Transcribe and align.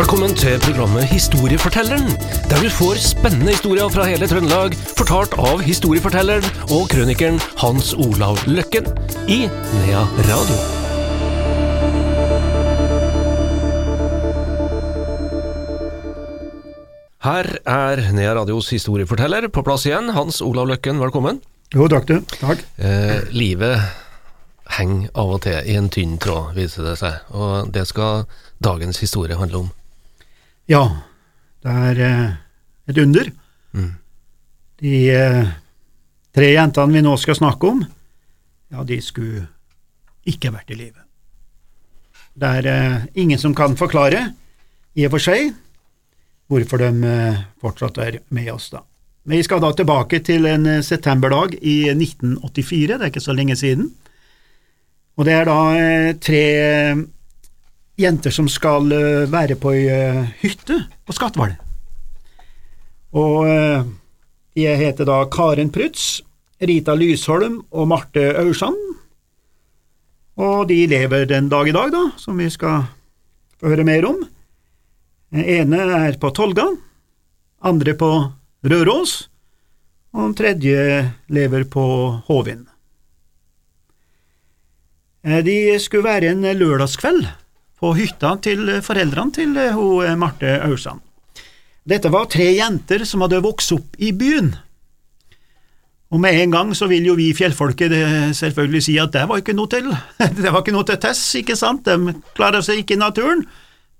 Velkommen 0.00 0.32
til 0.32 0.54
programmet 0.64 1.04
Historiefortelleren, 1.10 2.06
der 2.48 2.62
du 2.64 2.70
får 2.72 2.96
spennende 3.04 3.52
historier 3.52 3.88
fra 3.92 4.06
hele 4.08 4.24
Trøndelag, 4.24 4.72
fortalt 4.96 5.34
av 5.36 5.60
historiefortelleren 5.60 6.46
og 6.72 6.86
krønikeren 6.88 7.36
Hans 7.60 7.90
Olav 7.92 8.38
Løkken 8.48 8.86
i 9.28 9.42
Nea 9.74 10.06
Radio. 10.24 10.56
Her 17.26 17.50
er 17.68 18.00
Nea 18.16 18.32
Radios 18.38 18.70
historieforteller 18.72 19.50
på 19.52 19.64
plass 19.66 19.84
igjen. 19.84 20.08
Hans 20.16 20.40
Olav 20.40 20.70
Løkken, 20.70 20.96
velkommen. 21.02 21.42
Jo, 21.76 21.90
takk 21.92 22.08
du. 22.08 22.14
Takk. 22.38 22.62
Eh, 22.80 23.28
livet 23.36 23.76
henger 24.78 25.12
av 25.12 25.34
og 25.36 25.44
til 25.44 25.60
i 25.60 25.76
en 25.76 25.92
tynn 25.92 26.16
tråd, 26.16 26.54
viser 26.56 26.88
det 26.88 26.96
seg, 27.02 27.20
og 27.36 27.68
det 27.76 27.84
skal 27.92 28.24
dagens 28.64 29.02
historie 29.04 29.36
handle 29.36 29.66
om. 29.66 29.70
Ja, 30.70 30.84
det 31.64 31.72
er 31.90 32.00
eh, 32.06 32.26
et 32.92 32.98
under. 33.02 33.30
Mm. 33.74 33.94
De 34.78 34.92
eh, 35.10 35.48
tre 36.30 36.50
jentene 36.52 36.94
vi 36.94 37.02
nå 37.02 37.16
skal 37.18 37.38
snakke 37.40 37.72
om, 37.72 37.80
ja, 38.70 38.84
de 38.86 39.00
skulle 39.02 39.48
ikke 40.30 40.52
vært 40.54 40.70
i 40.70 40.78
live. 40.78 41.02
Det 42.38 42.52
er 42.60 42.70
eh, 42.70 43.08
ingen 43.18 43.40
som 43.42 43.56
kan 43.56 43.74
forklare, 43.78 44.28
i 44.94 45.08
og 45.08 45.16
for 45.16 45.26
seg, 45.26 45.50
hvorfor 46.50 46.82
de 46.82 47.10
fortsatt 47.62 47.98
er 48.02 48.22
med 48.34 48.54
oss, 48.54 48.70
da. 48.70 48.84
Men 49.26 49.38
vi 49.38 49.46
skal 49.46 49.60
da 49.62 49.70
tilbake 49.74 50.22
til 50.26 50.46
en 50.50 50.66
septemberdag 50.82 51.58
i 51.60 51.90
1984, 51.92 52.94
det 52.94 53.00
er 53.00 53.10
ikke 53.10 53.22
så 53.22 53.34
lenge 53.34 53.58
siden. 53.58 53.90
Og 55.18 55.26
det 55.26 55.34
er 55.36 55.46
da 55.46 55.58
tre 56.22 56.44
jenter 58.00 58.32
som 58.34 58.48
skal 58.50 58.90
eh, 58.94 59.26
være 59.30 59.56
på 59.60 59.74
ei 59.76 59.86
eh, 59.92 60.24
hytte 60.42 60.78
på 61.06 61.16
Skatval. 61.16 61.54
Og 63.16 63.48
eh, 63.48 63.86
de 64.56 64.66
heter 64.80 65.08
da 65.08 65.22
Karen 65.32 65.70
Prutz, 65.72 66.20
Rita 66.60 66.94
Lysholm 66.96 67.60
og 67.70 67.88
Marte 67.90 68.24
Aursand. 68.40 68.78
Og 70.40 70.68
de 70.70 70.84
lever 70.88 71.26
den 71.28 71.48
dag 71.52 71.68
i 71.68 71.74
dag, 71.74 71.90
da, 71.92 72.04
som 72.20 72.38
vi 72.40 72.48
skal 72.52 72.86
få 73.60 73.72
høre 73.72 73.86
mer 73.86 74.06
om. 74.08 74.22
Den 75.30 75.44
ene 75.44 75.84
er 76.00 76.18
på 76.20 76.32
Tolga, 76.34 76.66
andre 77.62 77.94
på 77.98 78.10
Røros, 78.66 79.28
og 80.10 80.24
den 80.24 80.36
tredje 80.38 80.80
lever 81.30 81.64
på 81.70 81.84
Hovin. 82.26 82.64
Eh, 85.24 85.42
De 85.44 85.78
skulle 85.78 86.08
være 86.08 86.32
en 86.32 86.46
lørdagskveld 86.58 87.28
på 87.80 87.94
hytta 87.96 88.34
til 88.44 88.66
foreldrene 88.84 89.36
til 89.36 89.56
eh, 89.56 89.76
hun 89.76 90.04
eh, 90.06 90.18
Marte 90.20 90.58
Aursand. 90.66 91.00
Dette 91.90 92.10
var 92.12 92.28
tre 92.30 92.50
jenter 92.52 93.06
som 93.08 93.24
hadde 93.24 93.40
vokst 93.42 93.72
opp 93.74 93.96
i 93.98 94.12
byen. 94.12 94.52
Og 96.10 96.18
med 96.18 96.36
en 96.42 96.50
gang 96.50 96.70
så 96.74 96.88
vil 96.90 97.06
jo 97.06 97.14
vi 97.18 97.30
fjellfolket 97.36 97.94
eh, 97.94 98.28
selvfølgelig 98.36 98.82
si 98.82 98.98
at 99.00 99.14
det 99.14 99.24
var 99.30 99.40
ikke 99.40 99.56
noe 99.56 99.70
til, 99.70 99.88
det 100.42 100.50
var 100.50 100.60
ikke 100.60 100.74
noe 100.74 100.86
til 100.88 101.00
tess, 101.02 101.22
ikke 101.38 101.56
sant, 101.58 101.86
de 101.86 102.14
klarer 102.36 102.64
seg 102.66 102.82
ikke 102.82 102.98
i 102.98 103.02
naturen. 103.02 103.44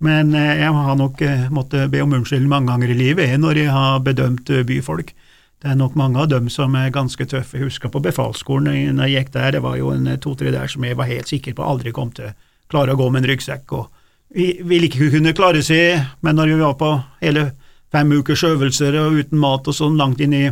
Men 0.02 0.34
eh, 0.34 0.60
jeg 0.62 0.74
har 0.74 0.98
nok 0.98 1.22
eh, 1.22 1.48
måttet 1.54 1.90
be 1.92 2.02
om 2.02 2.14
unnskyld 2.18 2.48
mange 2.50 2.72
ganger 2.72 2.92
i 2.92 2.98
livet 2.98 3.36
når 3.40 3.62
jeg 3.62 3.74
har 3.74 4.04
bedømt 4.04 4.50
eh, 4.50 4.66
byfolk. 4.66 5.14
Det 5.60 5.68
er 5.68 5.76
nok 5.76 5.96
mange 6.00 6.22
av 6.22 6.30
dem 6.32 6.48
som 6.48 6.74
er 6.80 6.92
ganske 6.92 7.26
tøffe. 7.28 7.58
Jeg 7.58 7.68
husker 7.68 7.92
på 7.92 8.02
befalsskolen 8.02 8.72
eh, 8.72 8.92
når 8.96 9.10
jeg 9.10 9.26
gikk 9.26 9.34
der, 9.36 9.50
det 9.56 9.64
var 9.64 9.76
jo 9.78 9.92
en 9.94 10.08
to-tre 10.18 10.52
der 10.54 10.72
som 10.72 10.84
jeg 10.88 10.98
var 10.98 11.10
helt 11.10 11.30
sikker 11.30 11.54
på 11.54 11.66
aldri 11.66 11.92
kom 11.94 12.10
til 12.16 12.32
klare 12.70 12.94
å 12.94 13.00
gå 13.00 13.08
med 13.10 13.24
en 13.24 13.30
ryggsekk, 13.32 13.74
og 13.76 13.88
vi 14.30 14.52
ville 14.62 14.86
ikke 14.86 15.10
kunne 15.16 15.34
klare 15.34 15.62
seg, 15.66 16.04
men 16.22 16.38
når 16.38 16.52
vi 16.52 16.58
var 16.60 16.76
på 16.78 16.90
hele 17.22 17.48
fem 17.90 18.12
ukers 18.14 18.44
øvelser 18.46 18.98
og 19.00 19.18
uten 19.18 19.40
mat 19.42 19.66
og 19.66 19.74
sånn 19.74 19.98
langt 19.98 20.22
inn 20.22 20.36
i 20.36 20.44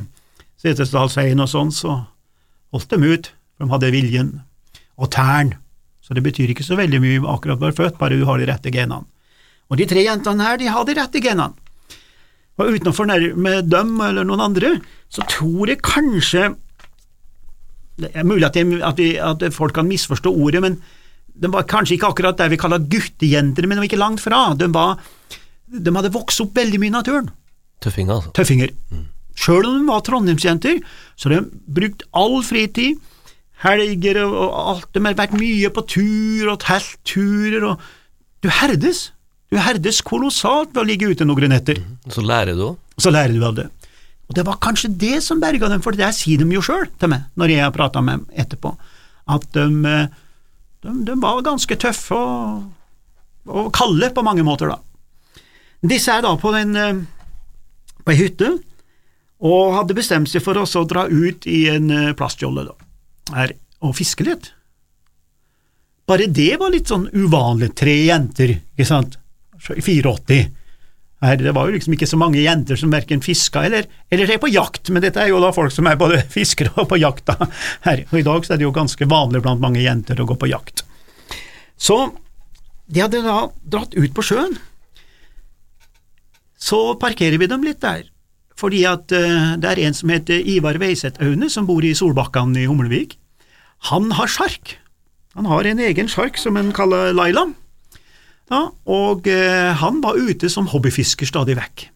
Setesdalsheien 0.58 1.38
og 1.38 1.50
sånn, 1.50 1.70
så 1.70 2.00
holdt 2.74 2.90
dem 2.90 3.06
ut, 3.06 3.30
for 3.54 3.64
de 3.64 3.74
hadde 3.74 3.92
viljen. 3.94 4.32
Og 4.98 5.12
tærn, 5.14 5.54
så 6.02 6.16
det 6.16 6.24
betyr 6.26 6.50
ikke 6.50 6.66
så 6.66 6.78
veldig 6.78 6.98
mye 7.04 7.22
akkurat 7.30 7.60
å 7.60 7.68
være 7.68 7.78
født, 7.78 7.98
bare 8.00 8.18
du 8.18 8.26
har 8.26 8.42
de 8.42 8.48
rette 8.50 8.74
genene. 8.74 9.06
Og 9.68 9.78
de 9.78 9.86
tre 9.86 10.02
jentene 10.02 10.42
her, 10.42 10.58
de 10.58 10.70
har 10.72 10.86
de 10.88 10.96
rette 10.98 11.22
genene. 11.22 11.54
Og 12.58 12.74
uten 12.74 12.90
å 12.90 12.96
fornærme 12.96 13.60
dem 13.62 13.92
eller 14.02 14.26
noen 14.26 14.42
andre, 14.48 14.72
så 15.12 15.22
tror 15.30 15.70
jeg 15.70 15.84
kanskje 15.86 16.56
Det 17.98 18.12
er 18.14 18.26
mulig 18.26 18.46
at, 18.46 18.54
jeg, 18.54 18.78
at, 18.86 18.98
vi, 18.98 19.16
at 19.18 19.42
folk 19.50 19.74
kan 19.74 19.88
misforstå 19.88 20.30
ordet, 20.30 20.60
men 20.62 20.76
de 21.38 21.50
var 21.52 21.66
kanskje 21.70 21.96
ikke 21.96 22.10
akkurat 22.12 22.38
der 22.38 22.50
vi 22.52 22.58
kaller 22.60 22.82
guttejenter, 22.82 23.66
men 23.66 23.76
de 23.76 23.82
var 23.82 23.88
ikke 23.90 24.00
langt 24.00 24.22
fra. 24.22 24.40
De, 24.58 24.68
var, 24.74 24.98
de 25.70 25.94
hadde 25.94 26.14
vokst 26.14 26.42
opp 26.44 26.56
veldig 26.58 26.80
mye 26.82 26.90
i 26.90 26.96
naturen. 26.96 27.30
Tøffinger, 27.84 28.16
altså. 28.18 28.32
Tøffinger. 28.34 28.72
Sjøl 29.38 29.68
om 29.68 29.76
de 29.78 29.86
var 29.86 30.02
trondheimsjenter, 30.06 30.80
så 31.14 31.28
har 31.28 31.36
de 31.36 31.60
brukt 31.78 32.02
all 32.18 32.40
fritid, 32.46 32.98
helger 33.62 34.20
og, 34.24 34.34
og 34.34 34.58
alt, 34.72 34.90
de 34.94 35.02
har 35.02 35.18
vært 35.18 35.38
mye 35.38 35.70
på 35.74 35.86
tur 35.94 36.50
og 36.50 36.58
teltturer, 36.64 37.70
og 37.70 37.88
du 38.42 38.50
herdes. 38.60 39.08
Du 39.48 39.56
herdes 39.62 40.02
kolossalt 40.04 40.74
ved 40.74 40.82
å 40.82 40.88
ligge 40.90 41.08
ute 41.08 41.26
noen 41.26 41.54
netter. 41.54 41.80
Så 42.12 42.22
lærer 42.22 42.58
du 42.58 42.66
òg. 42.72 42.80
Så 43.00 43.14
lærer 43.14 43.34
du 43.34 43.46
av 43.46 43.56
det. 43.56 43.68
Og 44.28 44.36
det 44.36 44.44
var 44.44 44.58
kanskje 44.60 44.90
det 45.00 45.22
som 45.24 45.40
berga 45.40 45.70
dem, 45.72 45.80
for 45.84 45.96
det 45.96 46.10
sier 46.16 46.42
de 46.42 46.48
jo 46.52 46.62
sjøl 46.64 46.84
til 47.00 47.14
meg, 47.14 47.30
når 47.40 47.54
jeg 47.54 47.64
har 47.64 47.74
prata 47.74 48.02
med 48.04 48.18
dem 48.18 48.42
etterpå, 48.44 48.74
at 49.32 49.46
de, 49.56 49.64
eh, 49.88 50.10
de, 50.88 51.04
de 51.06 51.16
var 51.20 51.44
ganske 51.46 51.78
tøffe 51.80 52.16
og, 52.16 52.68
og 53.48 53.70
kalde 53.76 54.10
på 54.14 54.24
mange 54.26 54.44
måter, 54.46 54.72
da. 54.72 54.80
Disse 55.88 56.10
er 56.10 56.24
da 56.24 56.34
på 56.40 56.52
en, 56.58 56.74
eh, 56.76 57.00
på 58.02 58.14
ei 58.14 58.18
hytte, 58.18 58.56
og 59.38 59.76
hadde 59.76 59.94
bestemt 59.94 60.30
seg 60.30 60.42
for 60.42 60.58
å 60.58 60.84
dra 60.90 61.06
ut 61.06 61.46
i 61.46 61.68
en 61.70 61.90
eh, 61.94 62.14
plastjolle 62.18 62.66
her, 63.34 63.54
og 63.84 63.94
fiske 63.98 64.26
litt. 64.26 64.52
Bare 66.08 66.26
det 66.32 66.54
var 66.58 66.72
litt 66.72 66.88
sånn 66.90 67.06
uvanlig, 67.12 67.74
tre 67.76 67.94
jenter, 68.08 68.56
ikke 68.72 68.88
sant, 68.88 69.18
i 69.76 69.82
84. 69.82 70.46
Her, 71.18 71.34
det 71.40 71.50
var 71.50 71.66
jo 71.66 71.74
liksom 71.74 71.96
ikke 71.96 72.06
så 72.06 72.18
mange 72.20 72.38
jenter 72.38 72.78
som 72.78 72.92
verken 72.94 73.22
fiska 73.24 73.64
eller, 73.66 73.88
eller 74.06 74.30
er 74.30 74.38
på 74.38 74.50
jakt, 74.52 74.86
men 74.94 75.02
dette 75.02 75.18
er 75.18 75.32
jo 75.32 75.40
da 75.42 75.50
folk 75.54 75.74
som 75.74 75.88
er 75.90 75.98
både 75.98 76.20
fiskere 76.36 76.70
og 76.78 76.86
på 76.92 77.00
jakt. 77.02 77.26
da. 77.26 77.48
Her, 77.86 78.04
og 78.06 78.20
I 78.20 78.26
dag 78.28 78.46
så 78.46 78.54
er 78.54 78.60
det 78.60 78.68
jo 78.68 78.76
ganske 78.76 79.08
vanlig 79.10 79.42
blant 79.42 79.62
mange 79.62 79.82
jenter 79.82 80.20
å 80.22 80.28
gå 80.28 80.38
på 80.38 80.50
jakt. 80.50 80.84
Så 81.78 81.98
de 82.88 83.02
hadde 83.02 83.24
da 83.26 83.48
dratt 83.66 83.98
ut 83.98 84.14
på 84.14 84.24
sjøen. 84.24 84.54
Så 86.58 86.78
parkerer 87.02 87.38
vi 87.38 87.50
dem 87.50 87.66
litt 87.66 87.82
der, 87.82 88.06
fordi 88.58 88.84
at 88.90 89.10
uh, 89.14 89.54
det 89.58 89.74
er 89.74 89.84
en 89.86 89.94
som 89.94 90.10
heter 90.10 90.42
Ivar 90.42 90.78
Veiseth 90.82 91.22
Aune, 91.22 91.50
som 91.50 91.66
bor 91.66 91.84
i 91.86 91.94
Solbakkan 91.98 92.56
i 92.58 92.66
Humlevik. 92.66 93.18
Han 93.90 94.10
har 94.18 94.30
sjark. 94.30 94.78
Han 95.38 95.46
har 95.46 95.66
en 95.66 95.82
egen 95.82 96.10
sjark 96.10 96.38
som 96.38 96.58
han 96.58 96.72
kaller 96.74 97.12
Laila. 97.14 97.48
Ja, 98.48 98.64
og 98.88 99.28
eh, 99.28 99.70
han 99.76 100.02
var 100.04 100.16
ute 100.16 100.48
som 100.48 100.68
hobbyfisker 100.72 101.28
stadig 101.28 101.58
vekk. 101.58 101.88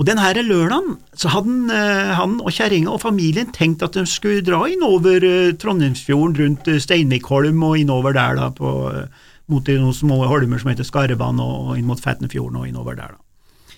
Og 0.00 0.06
den 0.08 0.20
her 0.22 0.38
lørdagen 0.40 0.94
så 1.18 1.28
hadde 1.34 1.50
han, 1.50 1.72
eh, 1.74 2.12
han 2.16 2.36
og 2.40 2.54
kjerringa 2.54 2.94
og 2.94 3.02
familien 3.02 3.50
tenkt 3.52 3.82
at 3.84 3.98
de 3.98 4.06
skulle 4.08 4.44
dra 4.46 4.62
innover 4.70 5.24
eh, 5.26 5.56
Trondheimsfjorden, 5.60 6.38
rundt 6.38 6.70
eh, 6.70 6.78
Steinvikholm 6.80 7.62
og 7.66 7.76
innover 7.82 8.16
der, 8.16 8.38
da, 8.38 8.48
på, 8.54 8.70
eh, 8.94 9.26
mot 9.50 9.66
noen 9.66 9.96
små 9.96 10.22
holmer 10.30 10.62
som 10.62 10.70
heter 10.70 10.86
Skarvan, 10.86 11.42
og, 11.42 11.72
og 11.72 11.80
inn 11.80 11.90
mot 11.90 12.00
Fetnefjorden 12.00 12.62
og 12.62 12.70
innover 12.70 12.96
der. 12.96 13.18
da. 13.18 13.76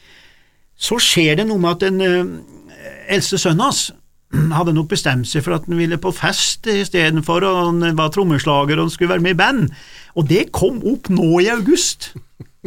Så 0.76 1.00
skjer 1.02 1.40
det 1.40 1.48
noe 1.48 1.62
med 1.62 1.78
at 1.78 1.88
den 1.88 2.00
eh, 2.04 3.02
eldste 3.16 3.40
sønnen 3.40 3.66
hans 3.66 3.88
hadde 4.32 4.74
nok 4.76 4.90
bestemt 4.92 5.28
seg 5.28 5.44
for 5.44 5.56
at 5.56 5.66
han 5.68 5.80
ville 5.80 5.98
på 6.00 6.12
fest 6.16 6.68
istedenfor, 6.70 7.44
og 7.44 7.58
han 7.66 7.96
var 7.98 8.12
trommeslager 8.14 8.78
og 8.78 8.86
han 8.86 8.94
skulle 8.94 9.12
være 9.14 9.24
med 9.24 9.36
i 9.36 9.40
band. 9.40 9.66
Og 10.16 10.28
det 10.28 10.50
kom 10.56 10.80
opp 10.88 11.10
nå 11.12 11.28
i 11.42 11.50
august. 11.52 12.12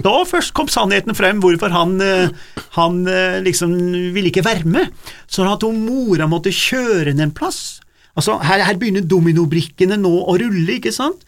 Da 0.01 0.13
først 0.27 0.51
kom 0.57 0.67
sannheten 0.71 1.15
frem 1.15 1.39
hvorfor 1.43 1.71
han, 1.71 1.95
eh, 2.03 2.33
han 2.75 3.05
eh, 3.07 3.39
liksom 3.45 3.73
ville 4.15 4.31
ikke 4.31 4.45
være 4.45 4.67
med. 4.67 4.91
Sånn 5.31 5.49
at 5.49 5.63
hun 5.63 5.85
mora 5.85 6.27
måtte 6.27 6.53
kjøre 6.53 7.13
ham 7.13 7.23
en 7.23 7.35
plass. 7.35 7.79
Altså, 8.15 8.37
her, 8.43 8.63
her 8.63 8.77
begynner 8.79 9.05
dominobrikkene 9.07 9.97
nå 9.99 10.11
å 10.25 10.35
rulle, 10.39 10.77
ikke 10.77 10.93
sant? 10.95 11.23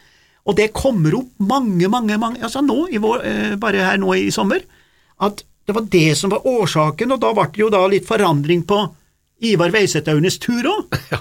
Og 0.48 0.56
det 0.56 0.72
kommer 0.76 1.16
opp 1.18 1.32
mange, 1.44 1.90
mange, 1.92 2.16
mange 2.20 2.44
altså 2.44 2.62
nå, 2.64 2.86
vår, 3.04 3.24
eh, 3.28 3.56
bare 3.60 3.84
her 3.84 4.00
nå 4.00 4.14
i 4.16 4.30
sommer, 4.32 4.64
at 5.24 5.44
det 5.68 5.76
var 5.76 5.88
det 5.92 6.14
som 6.16 6.32
var 6.32 6.46
årsaken, 6.48 7.12
og 7.12 7.20
da 7.20 7.34
ble 7.36 7.50
det 7.52 7.60
jo 7.60 7.72
da 7.74 7.82
litt 7.92 8.08
forandring 8.08 8.64
på 8.68 8.86
Ivar 9.46 9.70
Veisethaunes 9.76 10.40
tur 10.42 10.64
òg. 10.66 10.98
Ja. 11.14 11.20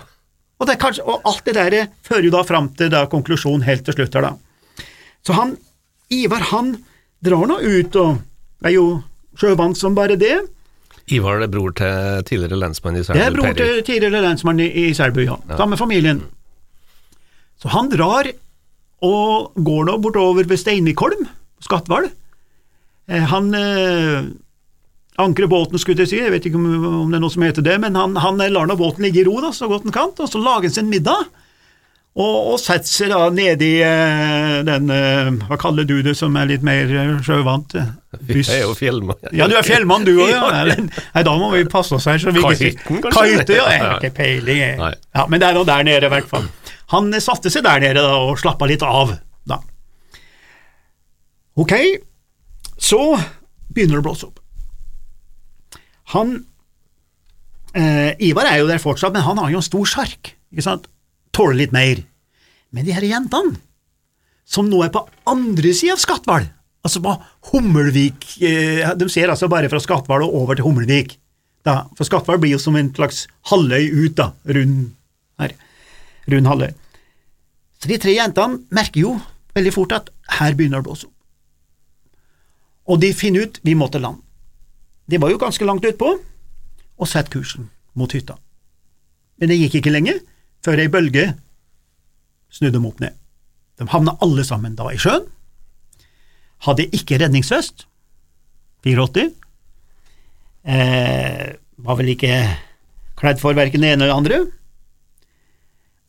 Og, 0.56 0.64
det 0.70 0.78
kanskje- 0.80 1.04
og 1.04 1.20
alt 1.28 1.44
det 1.44 1.52
der 1.58 1.74
fører 2.06 2.24
jo 2.24 2.30
da 2.32 2.40
fram 2.48 2.70
til 2.78 2.88
da 2.88 3.02
konklusjonen 3.12 3.66
helt 3.66 3.84
til 3.84 3.92
slutt 3.98 4.14
her, 4.16 4.24
da. 4.24 4.86
Så 5.26 5.34
han, 5.36 5.50
Ivar, 6.08 6.40
han 6.48 6.70
drar 7.20 7.44
nå 7.50 7.58
ut 7.60 7.96
og 8.00 8.22
er 8.64 8.72
jo 8.72 8.86
sjøvant 9.36 9.76
som 9.76 9.92
bare 9.98 10.16
det. 10.16 10.38
Ivar 11.12 11.42
er 11.44 11.50
bror 11.52 11.74
til 11.76 12.22
tidligere 12.24 12.56
lensmann 12.62 12.96
i 12.96 13.02
Det 13.04 13.20
er 13.26 13.34
bror 13.36 13.52
til 13.58 13.82
tidligere 13.84 14.22
lensmann 14.24 14.62
i, 14.64 14.70
i 14.86 14.94
Selbu, 14.96 15.20
ja. 15.26 15.36
Samme 15.58 15.74
med 15.76 15.82
familien. 15.82 16.22
Så 17.60 17.68
han 17.76 17.92
drar 17.92 18.32
og 19.04 19.52
går 19.60 19.84
nå 19.90 19.98
bortover 20.02 20.48
ved 20.48 20.56
Steinvikholm, 20.60 21.28
Skatval. 21.60 22.08
Eh, 23.12 23.28
Han 23.28 23.52
ankrer 25.22 25.48
båten, 25.48 25.78
skulle 25.80 26.04
jeg 26.04 26.10
si, 26.12 26.18
jeg 26.20 26.32
vet 26.34 26.46
ikke 26.50 26.58
om, 26.60 27.08
det 27.10 27.16
er 27.18 27.22
noe 27.24 27.32
som 27.32 27.42
heter 27.46 27.64
det, 27.64 27.78
men 27.80 27.96
han, 27.96 28.16
han 28.20 28.40
lar 28.52 28.68
nå 28.68 28.76
båten 28.76 29.04
ligge 29.06 29.22
i 29.22 29.26
ro 29.26 29.38
da, 29.40 29.52
så 29.56 29.68
godt 29.70 29.86
han 29.88 29.94
kan, 29.96 30.12
og 30.20 30.28
så 30.30 30.40
lager 30.42 30.68
han 30.68 30.74
sin 30.76 30.90
middag, 30.92 31.28
og, 32.16 32.36
og 32.54 32.60
setter 32.62 32.88
seg 32.88 33.10
da 33.12 33.26
nede 33.28 33.64
i 33.66 33.74
eh, 33.84 34.52
den, 34.64 34.86
eh, 34.92 35.26
hva 35.50 35.58
kaller 35.60 35.84
du 35.88 35.98
det 36.04 36.14
som 36.16 36.32
er 36.40 36.46
litt 36.48 36.62
mer 36.64 36.88
eh, 36.88 37.10
sjøvant? 37.26 37.74
eh, 37.76 37.90
Jeg 38.32 38.46
er 38.54 38.62
jo 38.62 38.70
fjellmann. 38.78 39.18
Ja, 39.36 39.44
du 39.52 39.56
er 39.58 39.66
fjellmann 39.66 40.06
du 40.08 40.14
òg, 40.24 40.30
ja. 40.32 40.64
Nei, 41.16 41.24
da 41.28 41.34
må 41.36 41.50
vi 41.52 41.66
passe 41.68 41.92
oss 41.98 42.06
her. 42.08 42.16
Så 42.22 42.32
vi 42.32 42.40
ikke 42.40 42.70
kanskje? 43.04 43.58
Ja. 43.58 43.66
Jeg 43.68 43.82
har 43.84 43.98
ikke 44.00 44.14
peiling, 44.16 44.62
jeg. 44.62 44.78
Ja, 45.12 45.26
men 45.28 45.42
det 45.44 45.50
er 45.50 45.58
noe 45.58 45.68
der 45.68 45.84
nede, 45.84 46.08
i 46.08 46.12
hvert 46.14 46.30
fall. 46.32 46.48
Han 46.94 47.12
satte 47.20 47.52
seg 47.52 47.66
der 47.68 47.84
nede 47.84 48.00
da, 48.00 48.16
og 48.30 48.40
slappa 48.40 48.64
litt 48.70 48.84
av, 48.86 49.12
da. 49.44 49.60
Ok, 51.60 51.72
så 52.80 53.02
begynner 53.72 53.98
det 53.98 54.02
å 54.02 54.08
blåse 54.08 54.28
opp. 54.28 54.40
Han 56.14 56.36
eh, 57.74 58.12
Ivar 58.28 58.48
er 58.50 58.60
jo 58.60 58.68
der 58.70 58.82
fortsatt, 58.82 59.14
men 59.14 59.24
han 59.26 59.40
har 59.42 59.52
jo 59.52 59.60
en 59.60 59.66
stor 59.66 59.88
sjark? 59.88 60.34
Tåler 61.36 61.58
litt 61.58 61.74
mer. 61.74 62.02
Men 62.74 62.86
de 62.86 62.94
her 62.94 63.04
jentene, 63.06 63.58
som 64.46 64.68
nå 64.70 64.80
er 64.84 64.92
på 64.94 65.02
andre 65.28 65.72
sida 65.74 65.96
av 65.96 66.02
Skatval, 66.02 66.46
altså 66.86 67.02
på 67.02 67.14
Hummelvik 67.50 68.28
eh, 68.46 68.86
De 68.94 69.08
ser 69.10 69.32
altså 69.32 69.48
bare 69.50 69.70
fra 69.72 69.80
Skatval 69.82 70.22
og 70.26 70.34
over 70.42 70.58
til 70.58 70.68
Hummelvik. 70.68 71.16
Da, 71.66 71.80
for 71.98 72.06
Skatval 72.06 72.38
blir 72.42 72.54
jo 72.54 72.62
som 72.62 72.78
en 72.78 72.92
slags 72.94 73.24
halvøy 73.50 73.90
ut, 73.90 74.14
da, 74.18 74.30
rund 74.54 74.92
her. 75.42 75.56
Rund 76.30 76.50
halvøy. 76.52 76.70
Så 77.82 77.90
de 77.90 77.98
tre 78.00 78.14
jentene 78.14 78.62
merker 78.74 79.02
jo 79.02 79.16
veldig 79.56 79.72
fort 79.74 79.94
at 79.96 80.12
her 80.38 80.54
begynner 80.56 80.78
det 80.78 80.86
å 80.86 80.88
blåse 80.88 81.08
opp. 81.08 81.12
Og 82.86 83.00
de 83.02 83.10
finner 83.18 83.48
ut 83.48 83.58
vi 83.66 83.74
må 83.74 83.88
til 83.90 84.04
land. 84.06 84.22
De 85.06 85.20
var 85.22 85.30
jo 85.30 85.38
ganske 85.40 85.66
langt 85.66 85.86
utpå, 85.86 86.16
og 86.96 87.08
satte 87.08 87.32
kursen 87.32 87.70
mot 87.94 88.12
hytta. 88.12 88.38
Men 89.38 89.52
det 89.52 89.60
gikk 89.60 89.80
ikke 89.80 89.92
lenge 89.92 90.16
før 90.64 90.80
ei 90.82 90.90
bølge 90.90 91.28
snudde 92.52 92.78
dem 92.78 92.86
opp 92.88 93.02
ned. 93.02 93.16
De 93.76 93.86
havna 93.92 94.16
alle 94.24 94.44
sammen 94.46 94.76
da 94.78 94.88
i 94.92 95.00
sjøen, 95.00 95.26
hadde 96.64 96.88
ikke 96.96 97.18
redningsvest, 97.20 97.84
84, 98.86 99.26
eh, 100.64 101.48
var 101.84 101.98
vel 101.98 102.12
ikke 102.14 102.32
kledd 103.18 103.42
for 103.42 103.56
verken 103.58 103.84
det 103.84 103.92
ene 103.92 104.06
eller 104.06 104.12
det 104.12 104.20
andre, 104.20 104.38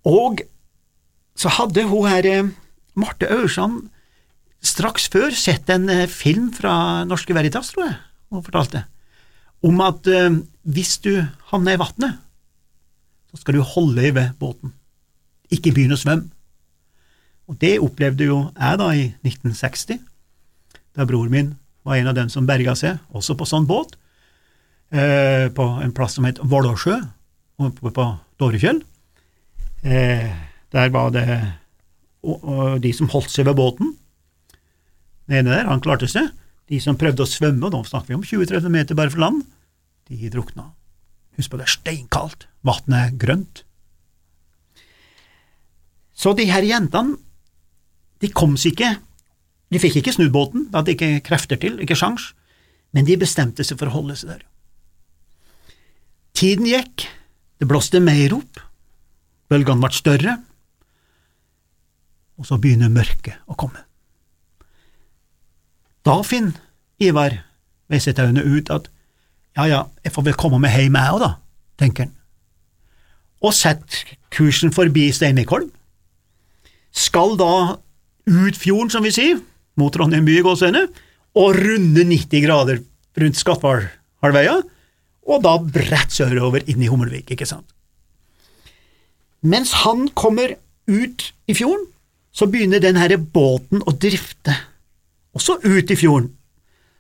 og 0.07 0.43
så 1.37 1.51
hadde 1.57 1.83
hun 1.89 2.07
her 2.07 2.27
eh, 2.29 2.51
Marte 2.97 3.27
Aursand 3.33 3.89
straks 4.63 5.09
før 5.11 5.35
sett 5.35 5.69
en 5.73 5.89
eh, 5.91 6.07
film 6.09 6.51
fra 6.55 7.03
Norske 7.09 7.35
Veritas, 7.35 7.73
tror 7.73 7.89
jeg, 7.89 7.97
hun 8.31 8.45
fortalte, 8.45 8.83
om 9.65 9.83
at 9.85 10.07
eh, 10.11 10.39
hvis 10.67 10.97
du 11.03 11.13
havner 11.51 11.77
i 11.77 11.81
vannet, 11.81 12.17
så 13.31 13.41
skal 13.41 13.57
du 13.57 13.63
holde 13.65 14.07
i 14.07 14.13
ved 14.15 14.35
båten, 14.39 14.73
ikke 15.53 15.73
begynne 15.75 15.97
å 15.97 16.01
svømme. 16.01 16.29
Og 17.47 17.55
det 17.61 17.77
opplevde 17.79 18.27
jo 18.27 18.39
jeg 18.51 18.79
da 18.81 18.89
i 18.91 19.05
1960, 19.23 20.01
da 20.97 21.05
broren 21.07 21.31
min 21.31 21.53
var 21.87 22.01
en 22.01 22.09
av 22.11 22.17
dem 22.17 22.31
som 22.31 22.47
berga 22.47 22.75
seg, 22.75 22.99
også 23.15 23.37
på 23.39 23.47
sånn 23.47 23.67
båt, 23.69 23.95
eh, 24.91 25.47
på 25.55 25.67
en 25.83 25.93
plass 25.95 26.17
som 26.17 26.27
het 26.27 26.41
Vålåsjø, 26.43 26.97
oppe 27.63 27.93
på 27.95 28.07
Dovrefjell. 28.39 28.81
Eh, 29.83 30.33
der 30.75 30.91
var 30.91 31.13
det 31.15 31.27
og, 32.27 32.43
og 32.43 32.81
de 32.83 32.91
som 32.95 33.09
holdt 33.11 33.31
seg 33.31 33.47
ved 33.47 33.57
båten. 33.57 33.93
Den 35.27 35.41
ene 35.41 35.55
der, 35.55 35.69
han 35.69 35.83
klarte 35.83 36.09
seg. 36.11 36.29
De 36.67 36.79
som 36.83 36.97
prøvde 36.99 37.23
å 37.23 37.29
svømme, 37.29 37.63
og 37.67 37.75
nå 37.75 37.83
snakker 37.87 38.11
vi 38.11 38.17
om 38.17 38.25
20-30 38.25 38.73
meter 38.73 38.97
bare 38.97 39.13
fra 39.13 39.27
land, 39.27 39.45
de 40.09 40.31
drukna. 40.31 40.71
Husk 41.37 41.53
på 41.53 41.59
det 41.59 41.67
er 41.67 41.75
steinkaldt, 41.75 42.47
vannet 42.65 42.97
er 42.99 43.15
grønt. 43.21 43.63
Så 46.17 46.33
de 46.35 46.47
her 46.49 46.65
jentene, 46.65 47.15
de 48.19 48.31
kom 48.33 48.55
seg 48.57 48.73
ikke, 48.73 48.95
de 49.69 49.81
fikk 49.83 49.99
ikke 50.01 50.15
snudd 50.15 50.33
båten, 50.33 50.67
de 50.71 50.79
hadde 50.79 50.95
ikke 50.95 51.23
krefter 51.27 51.59
til, 51.61 51.77
ikke 51.83 51.97
sjans, 51.99 52.31
men 52.95 53.05
de 53.07 53.19
bestemte 53.19 53.65
seg 53.67 53.79
for 53.79 53.91
å 53.91 53.99
holde 53.99 54.15
seg 54.17 54.33
der. 54.33 54.45
Tiden 56.37 56.67
gikk, 56.69 57.07
det 57.61 57.69
blåste 57.69 58.01
mer 58.03 58.35
opp, 58.35 58.59
bølgene 59.51 59.83
ble 59.83 59.93
større, 59.95 60.37
og 62.37 62.45
så 62.45 62.59
begynner 62.61 62.93
mørket 62.93 63.39
å 63.49 63.57
komme. 63.57 63.86
Da 66.07 66.21
finner 66.23 66.55
Ivar 67.03 67.35
Veisetaune 67.91 68.43
ut 68.43 68.71
at 68.73 68.87
ja, 69.57 69.65
ja, 69.67 69.81
jeg 70.05 70.13
får 70.13 70.27
vel 70.27 70.37
komme 70.37 70.59
meg 70.61 70.75
hjem 70.75 70.95
jeg 70.99 71.15
òg, 71.15 71.23
da, 71.23 71.31
tenker 71.81 72.05
han, 72.05 72.13
og 73.41 73.55
setter 73.57 74.13
kursen 74.33 74.73
forbi 74.73 75.07
Steinvikholm, 75.13 75.71
skal 76.93 77.33
da 77.39 77.77
ut 78.27 78.59
fjorden, 78.59 78.91
som 78.93 79.05
vi 79.05 79.13
sier, 79.15 79.41
mot 79.77 79.93
Trondheim 79.93 80.27
by 80.27 80.37
i 80.37 80.43
gåsehudene, 80.45 80.85
og 81.37 81.57
runde 81.57 82.05
90 82.05 82.45
grader 82.45 82.83
rundt 83.17 83.41
Skatvalhalvøya, 83.41 84.59
og 85.27 85.43
da 85.43 85.57
bredt 85.61 86.13
sørover 86.13 86.65
inn 86.69 86.85
i 86.85 86.89
Hummelvik, 86.91 87.33
ikke 87.33 87.49
sant. 87.49 87.67
Mens 89.41 89.73
han 89.83 90.07
kommer 90.17 90.53
ut 90.89 91.29
i 91.49 91.57
fjorden, 91.57 91.89
så 92.33 92.45
begynner 92.49 92.81
den 92.81 92.97
her 92.99 93.15
båten 93.17 93.81
å 93.85 93.93
drifte, 93.97 94.53
også 95.37 95.59
ut 95.63 95.93
i 95.93 95.99
fjorden. 95.99 96.31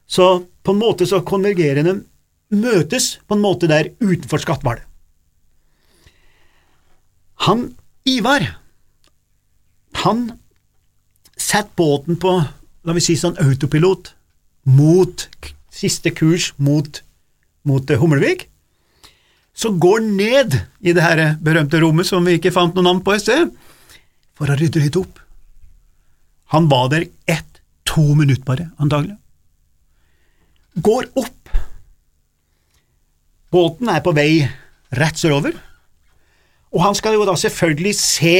Så 0.07 0.45
på 0.63 0.73
en 0.73 0.81
måte 0.81 1.07
så 1.09 1.19
konvergerende 1.25 1.99
møtes 2.53 3.17
på 3.27 3.35
en 3.35 3.43
måte 3.43 3.67
der 3.67 3.91
utenfor 3.99 4.41
Skatval. 4.43 4.79
Han 7.47 7.73
Ivar, 8.07 8.45
han 9.99 10.29
satte 11.35 11.75
båten 11.75 12.15
på, 12.21 12.37
la 12.87 12.95
vi 12.95 13.03
si 13.03 13.17
sånn 13.19 13.35
autopilot, 13.43 14.13
mot 14.71 15.25
siste 15.77 16.13
kurs 16.15 16.53
mot, 16.57 17.01
mot 17.67 17.83
Humlevik. 17.83 17.99
Hummelvik, 18.01 18.47
så 19.57 19.71
går 19.73 19.99
han 19.99 20.09
ned 20.17 20.55
i 20.85 20.93
det 20.93 21.01
her 21.03 21.21
berømte 21.41 21.79
rommet 21.81 22.07
som 22.07 22.25
vi 22.25 22.37
ikke 22.37 22.53
fant 22.53 22.75
noe 22.77 22.85
navn 22.85 23.01
på 23.05 23.15
i 23.15 23.21
sted, 23.21 23.49
for 24.37 24.49
å 24.49 24.57
rydde 24.57 24.83
litt 24.83 24.99
opp. 24.99 25.17
Han 26.53 26.69
var 26.69 26.91
der 26.93 27.07
ett, 27.25 27.56
to 27.87 28.03
minutter 28.17 28.45
bare, 28.45 28.69
antagelig. 28.81 29.15
Går 30.83 31.09
opp. 31.17 31.51
Båten 33.53 33.89
er 33.89 34.03
på 34.05 34.13
vei 34.15 34.43
rett 34.97 35.19
sørover, 35.19 35.55
og 36.75 36.83
han 36.83 36.97
skal 36.97 37.15
jo 37.15 37.25
da 37.27 37.35
selvfølgelig 37.39 37.93
se 37.97 38.39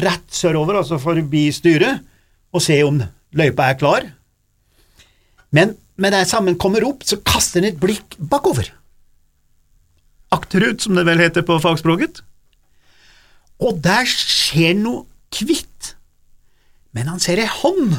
rett 0.00 0.26
sørover, 0.32 0.80
altså 0.80 0.98
forbi 1.02 1.48
styret, 1.54 2.00
og 2.50 2.64
se 2.64 2.80
om 2.86 2.98
løypa 3.36 3.68
er 3.70 3.78
klar. 3.78 4.08
Men 5.54 5.76
med 6.00 6.14
det 6.14 6.24
sammen 6.30 6.58
kommer 6.58 6.86
opp, 6.88 7.04
så 7.04 7.20
kaster 7.20 7.60
han 7.60 7.70
et 7.70 7.80
blikk 7.80 8.16
bakover. 8.18 8.70
Akterut, 10.32 10.82
som 10.82 10.96
det 10.96 11.04
vel 11.08 11.20
heter 11.20 11.44
på 11.46 11.58
fagspråket. 11.62 12.22
Og 13.60 13.80
der 13.84 14.08
skjer 14.08 14.72
noe 14.78 15.04
kvitt, 15.34 15.94
men 16.96 17.10
han 17.10 17.20
ser 17.22 17.42
ei 17.42 17.50
hånd 17.50 17.98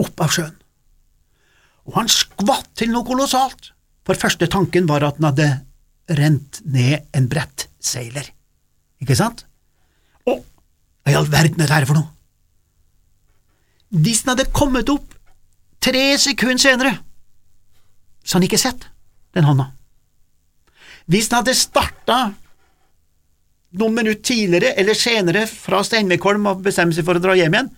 opp 0.00 0.24
av 0.24 0.32
sjøen. 0.34 0.54
Og 1.84 1.98
han 1.98 2.10
skvatt 2.10 2.70
til 2.78 2.92
noe 2.92 3.06
kolossalt, 3.06 3.72
for 4.04 4.18
første 4.20 4.48
tanken 4.52 4.88
var 4.88 5.04
at 5.06 5.20
han 5.20 5.28
hadde 5.30 5.48
rent 6.18 6.60
ned 6.68 7.06
en 7.16 7.28
brettseiler, 7.30 8.26
ikke 9.00 9.16
sant? 9.16 9.44
Å, 10.28 10.36
hva 10.36 11.12
i 11.12 11.16
all 11.16 11.28
verden 11.32 11.64
er 11.64 11.70
dette 11.70 11.88
for 11.88 12.00
noe? 12.00 12.10
Hvis 13.94 14.24
den 14.24 14.34
hadde 14.34 14.50
kommet 14.52 14.90
opp 14.90 15.12
tre 15.84 16.04
sekunder 16.20 16.60
senere, 16.60 16.94
så 18.24 18.38
han 18.38 18.46
ikke 18.46 18.60
sett 18.60 18.88
den 19.36 19.46
hånda. 19.46 19.68
Hvis 21.10 21.28
den 21.28 21.42
hadde 21.42 21.56
starta 21.56 22.18
noen 23.78 23.96
minutter 23.96 24.22
tidligere 24.30 24.74
eller 24.80 24.96
senere 24.96 25.44
fra 25.50 25.82
Steinvikholm 25.84 26.46
og 26.50 26.62
bestemt 26.64 26.96
seg 26.96 27.06
for 27.06 27.18
å 27.18 27.22
dra 27.22 27.34
hjem 27.38 27.56
igjen, 27.56 27.72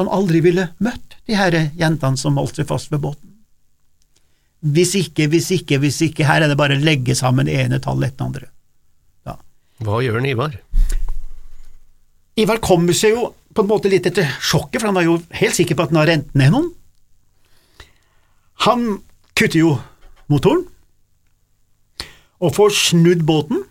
han 0.00 0.08
aldri 0.08 0.40
ville 0.40 0.70
møtt 0.80 1.18
de 1.28 1.36
her 1.36 1.54
jentene 1.76 2.16
som 2.16 2.38
holdt 2.40 2.60
seg 2.60 2.68
fast 2.70 2.92
ved 2.92 3.02
båten. 3.04 3.28
Hvis 4.62 4.94
ikke, 4.96 5.26
hvis 5.28 5.50
ikke, 5.58 5.80
hvis 5.82 5.98
ikke, 6.06 6.24
her 6.24 6.44
er 6.44 6.50
det 6.50 6.58
bare 6.58 6.78
å 6.78 6.82
legge 6.82 7.16
sammen 7.18 7.48
det 7.48 7.58
ene 7.64 7.80
tallet 7.82 8.12
etter 8.12 8.22
det 8.22 8.26
andre. 8.28 8.50
Ja. 9.26 9.34
Hva 9.82 10.02
gjør 10.04 10.20
den 10.20 10.28
Ivar? 10.30 10.54
Ivar 12.38 12.62
kommer 12.64 12.96
seg 12.96 13.16
jo 13.16 13.32
på 13.52 13.64
en 13.64 13.68
måte 13.68 13.90
litt 13.92 14.06
etter 14.08 14.28
sjokket, 14.40 14.78
for 14.80 14.88
han 14.88 14.96
var 14.96 15.04
jo 15.04 15.18
helt 15.36 15.58
sikker 15.58 15.76
på 15.76 15.84
at 15.84 15.92
han 15.92 16.00
har 16.00 16.08
rent 16.08 16.30
ned 16.38 16.54
noen. 16.54 16.70
Han 18.64 18.86
kutter 19.36 19.58
jo 19.58 19.74
motoren, 20.32 20.62
og 22.42 22.54
får 22.56 22.72
snudd 22.78 23.26
båten, 23.26 23.66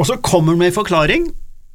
og 0.00 0.08
så 0.08 0.16
kommer 0.24 0.54
han 0.54 0.62
med 0.62 0.70
en 0.70 0.78
forklaring 0.80 1.28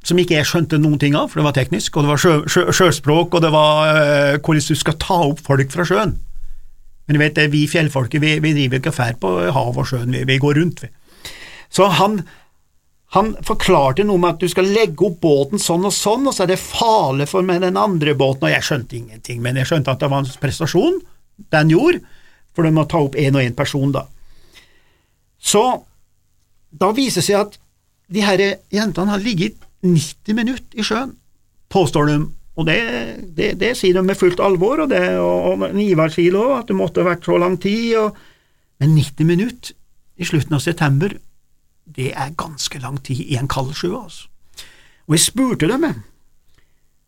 som 0.06 0.20
ikke 0.22 0.36
jeg 0.36 0.46
skjønte 0.46 0.78
noen 0.78 1.00
ting 1.02 1.16
av, 1.18 1.30
for 1.30 1.40
det 1.40 1.48
var 1.48 1.56
teknisk, 1.56 1.96
og 1.96 2.06
det 2.06 2.12
var 2.12 2.22
sjø, 2.22 2.34
sjø, 2.50 2.64
sjøspråk, 2.78 3.34
og 3.34 3.42
det 3.42 3.50
var 3.54 3.90
øh, 3.90 4.38
hvordan 4.38 4.68
du 4.68 4.78
skal 4.78 4.98
ta 5.02 5.18
opp 5.32 5.42
folk 5.42 5.72
fra 5.72 5.86
sjøen. 5.88 6.14
Men 7.06 7.16
du 7.16 7.22
vet, 7.22 7.40
vi 7.50 7.66
fjellfolket, 7.70 8.22
vi, 8.22 8.36
vi 8.42 8.54
driver 8.54 8.80
ikke 8.80 8.94
ferd 8.94 9.18
på 9.22 9.32
hav 9.54 9.78
og 9.78 9.88
sjøen, 9.90 10.14
vi, 10.14 10.22
vi 10.28 10.38
går 10.42 10.60
rundt, 10.60 10.84
vi. 10.86 10.90
Så 11.74 11.88
han, 11.98 12.20
han 13.16 13.32
forklarte 13.46 14.06
noe 14.06 14.22
med 14.22 14.36
at 14.36 14.46
du 14.46 14.50
skal 14.50 14.70
legge 14.70 15.08
opp 15.08 15.18
båten 15.24 15.62
sånn 15.62 15.86
og 15.88 15.94
sånn, 15.94 16.28
og 16.30 16.36
så 16.36 16.46
er 16.46 16.54
det 16.54 16.62
farlig 16.62 17.26
for 17.30 17.46
med 17.46 17.66
den 17.66 17.78
andre 17.80 18.14
båten, 18.18 18.46
og 18.46 18.54
jeg 18.54 18.66
skjønte 18.68 18.98
ingenting, 19.00 19.42
men 19.42 19.58
jeg 19.58 19.72
skjønte 19.72 19.94
at 19.94 20.02
det 20.02 20.12
var 20.12 20.22
en 20.22 20.32
prestasjon 20.42 21.02
den 21.52 21.74
gjorde, 21.74 22.00
for 22.54 22.64
den 22.64 22.78
må 22.78 22.86
ta 22.88 23.02
opp 23.02 23.18
én 23.18 23.34
og 23.36 23.42
én 23.42 23.58
person, 23.58 23.90
da. 23.92 24.06
Så 25.42 25.66
da 26.70 26.94
viser 26.94 27.20
det 27.20 27.26
seg 27.26 27.42
at 27.42 27.58
de 28.12 28.22
her 28.22 28.40
jentene 28.72 29.12
har 29.12 29.22
ligget 29.22 29.65
90 29.84 30.36
minutter 30.38 30.78
i 30.80 30.84
sjøen, 30.86 31.16
påstår 31.72 32.10
de. 32.10 32.18
Og 32.56 32.68
det, 32.68 32.78
det, 33.36 33.50
det 33.60 33.74
sier 33.76 33.98
de 33.98 34.04
med 34.06 34.16
fullt 34.16 34.40
alvor, 34.40 34.84
og, 34.84 34.90
det, 34.92 35.02
og, 35.20 35.60
og 35.66 35.80
Ivar 35.82 36.12
sier 36.14 36.38
òg 36.40 36.54
at 36.62 36.70
det 36.70 36.78
måtte 36.78 37.02
ha 37.04 37.10
vært 37.10 37.26
så 37.28 37.36
lang 37.40 37.58
tid. 37.60 37.96
Og, 38.00 38.16
men 38.80 38.96
90 38.96 39.28
minutter 39.28 39.76
i 40.16 40.28
slutten 40.28 40.56
av 40.56 40.64
september, 40.64 41.12
det 41.96 42.10
er 42.16 42.36
ganske 42.38 42.80
lang 42.82 42.98
tid 43.04 43.20
i 43.26 43.36
en 43.38 43.50
kald 43.50 43.74
sjø, 43.76 43.92
altså. 43.98 44.30
Og 45.06 45.14
jeg 45.14 45.22
spurte 45.22 45.68
dem, 45.70 45.84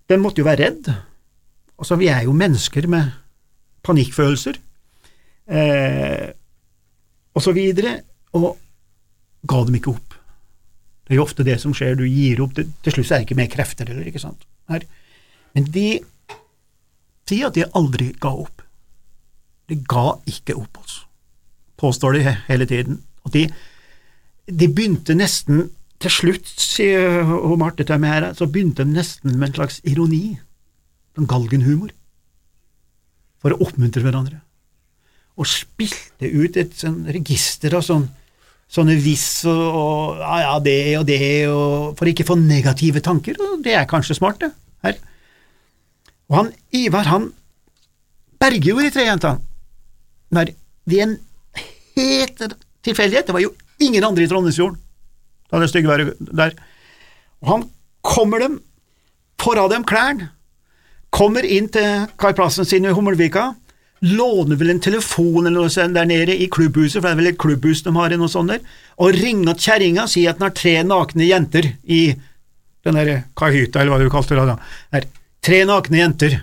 de 0.08 0.18
måtte 0.20 0.42
jo 0.42 0.46
være 0.46 0.68
redd. 0.68 0.90
Altså, 1.78 1.96
vi 1.98 2.10
er 2.12 2.28
jo 2.28 2.36
mennesker 2.36 2.86
med 2.90 3.10
panikkfølelser, 3.86 4.58
eh, 5.50 6.28
og 7.34 7.42
så 7.42 7.54
videre, 7.56 7.96
og 8.38 8.52
ga 9.48 9.64
dem 9.66 9.78
ikke 9.78 9.96
opp. 9.96 10.07
Det 11.08 11.14
er 11.16 11.22
jo 11.22 11.24
ofte 11.24 11.44
det 11.46 11.56
som 11.62 11.72
skjer, 11.72 11.94
du 11.96 12.04
gir 12.04 12.42
opp, 12.44 12.52
til 12.52 12.92
slutt 12.92 13.08
er 13.08 13.22
det 13.22 13.24
ikke 13.24 13.38
mer 13.38 13.48
krefter 13.48 13.88
heller, 13.88 14.04
ikke 14.10 14.20
sant. 14.20 14.42
Her. 14.68 14.82
Men 15.56 15.64
de 15.72 15.86
sier 17.28 17.48
at 17.48 17.56
de 17.56 17.64
aldri 17.80 18.10
ga 18.20 18.34
opp. 18.44 18.60
De 19.72 19.78
ga 19.88 20.10
ikke 20.28 20.56
opp, 20.60 20.76
altså. 20.82 21.06
Påstår 21.80 22.18
de 22.18 22.34
hele 22.50 22.66
tiden. 22.68 23.00
Og 23.24 23.32
de, 23.32 23.46
de 24.52 24.68
begynte 24.68 25.16
nesten 25.16 25.70
til 26.02 26.12
slutt, 26.12 26.52
sier 26.60 27.24
hun 27.24 27.56
Marte 27.62 27.88
til 27.88 28.04
meg 28.04 28.12
her, 28.12 28.28
så 28.36 28.44
begynte 28.44 28.84
de 28.84 28.98
nesten 28.98 29.32
med 29.38 29.48
en 29.48 29.56
slags 29.62 29.80
ironi, 29.88 30.36
en 31.16 31.30
galgenhumor, 31.30 31.90
for 33.40 33.54
å 33.54 33.62
oppmuntre 33.64 34.04
hverandre, 34.04 34.42
og 35.40 35.48
spilte 35.48 36.28
ut 36.28 36.60
et 36.60 36.76
sånn 36.76 37.06
register 37.08 37.78
av 37.78 37.86
sånn 37.86 38.10
sånne 38.68 38.98
hvis 39.00 39.26
og, 39.48 40.20
og 40.20 40.22
ja, 40.22 40.56
det 40.64 40.78
og 41.00 41.06
det, 41.08 41.20
og 41.48 41.98
for 41.98 42.10
ikke 42.10 42.26
å 42.26 42.32
få 42.32 42.38
negative 42.40 43.02
tanker, 43.04 43.38
og 43.40 43.62
det 43.64 43.76
er 43.78 43.88
kanskje 43.88 44.18
smart, 44.18 44.42
det, 44.42 44.52
her. 44.84 44.98
Og 46.28 46.40
han 46.42 46.50
Ivar, 46.76 47.08
han 47.08 47.30
berger 48.38 48.74
jo 48.74 48.84
de 48.84 48.92
tre 48.92 49.06
jentene, 49.08 49.40
når 50.36 50.52
ved 50.88 51.04
en 51.04 51.16
helt 51.96 52.44
tilfeldighet, 52.84 53.26
det 53.28 53.36
var 53.36 53.44
jo 53.44 53.54
ingen 53.80 54.04
andre 54.04 54.26
i 54.26 54.30
Trondheimsfjorden 54.30 54.84
da 55.48 55.60
det 55.62 55.70
stygge 55.70 55.88
været 55.88 56.18
der, 56.36 56.52
og 57.40 57.48
han 57.48 57.62
kommer 58.04 58.42
dem, 58.42 58.58
får 59.40 59.62
av 59.62 59.70
dem 59.72 59.86
klærne, 59.88 60.28
kommer 61.14 61.46
inn 61.46 61.70
til 61.72 62.04
kaiplassen 62.20 62.68
sin 62.68 62.84
i 62.84 62.92
Hummelvika, 62.92 63.54
låner 64.00 64.56
vel 64.56 64.70
en 64.70 64.80
telefon 64.80 65.46
eller 65.46 65.56
noe 65.56 65.72
sånt 65.72 65.96
der 65.96 66.06
nede 66.06 66.36
i 66.36 66.48
klubbhuset, 66.50 67.00
for 67.00 67.08
det 67.08 67.14
er 67.14 67.20
vel 67.20 67.30
et 67.32 67.40
klubbhus 67.40 67.82
de 67.82 67.94
har 67.96 68.14
i 68.14 68.18
noe 68.20 68.30
sånt 68.30 68.52
der, 68.52 68.60
og 68.98 69.16
ringer 69.16 69.56
til 69.58 69.72
kjerringa 69.72 70.04
og 70.04 70.12
sier 70.12 70.32
at 70.32 70.38
den 70.38 70.46
har 70.46 70.54
tre 70.56 70.74
nakne 70.86 71.26
jenter 71.28 71.70
i 71.84 72.02
den 72.86 72.98
der 72.98 73.24
kahyta, 73.38 73.82
eller 73.82 73.96
hva 73.96 74.00
du 74.02 74.12
kalte 74.12 74.38
det 74.38 74.46
da, 74.52 74.56
der, 74.94 75.08
tre 75.44 75.64
nakne 75.68 76.02
jenter. 76.02 76.38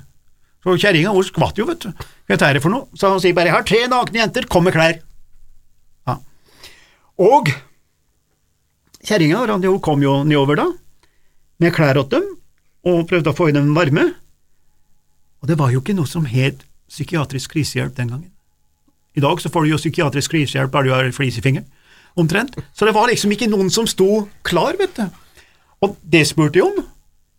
Så 0.65 0.75
kjerringa 0.81 1.13
skvatt 1.23 1.61
jo, 1.61 1.67
vet 1.69 1.87
du, 1.87 2.05
hva 2.27 2.39
er 2.39 2.57
det 2.57 2.63
for 2.65 2.73
noe, 2.73 2.89
så 2.97 3.13
han 3.13 3.23
sier 3.23 3.37
bare 3.37 3.51
jeg 3.51 3.57
har 3.57 3.67
tre 3.69 3.81
nakne 3.91 4.23
jenter, 4.23 4.49
kom 4.51 4.67
med 4.67 4.75
klær. 4.75 4.99
Ja. 6.09 6.19
Og 7.23 7.53
kjerringa 9.05 9.45
kom 9.85 10.03
jo 10.03 10.19
nedover 10.27 10.59
da, 10.59 10.69
med 11.63 11.75
klær 11.75 12.03
åt 12.03 12.11
dem, 12.17 12.27
og 12.85 13.07
prøvde 13.09 13.31
å 13.31 13.37
få 13.37 13.49
i 13.49 13.55
dem 13.55 13.71
varme, 13.77 14.09
og 15.41 15.49
det 15.49 15.55
var 15.59 15.71
jo 15.71 15.79
ikke 15.79 15.95
noe 15.95 16.09
som 16.09 16.25
het 16.25 16.63
psykiatrisk 16.91 17.55
krisehjelp 17.55 17.95
den 17.97 18.11
gangen. 18.13 18.31
I 19.15 19.23
dag 19.23 19.39
så 19.41 19.49
får 19.51 19.63
du 19.63 19.71
jo 19.71 19.79
psykiatrisk 19.79 20.33
krisehjelp 20.35 20.73
bare 20.73 20.89
du 20.89 20.93
har 20.93 21.11
flis 21.15 21.39
i 21.39 21.43
fingeren, 21.43 21.67
omtrent. 22.19 22.57
Så 22.73 22.87
det 22.87 22.95
var 22.95 23.09
liksom 23.09 23.31
ikke 23.35 23.49
noen 23.51 23.71
som 23.71 23.87
sto 23.87 24.25
klar, 24.47 24.75
vet 24.79 24.99
du. 24.99 25.05
Og 25.83 25.95
det 26.01 26.25
spurte 26.27 26.59
jeg 26.59 26.67
om. 26.67 26.83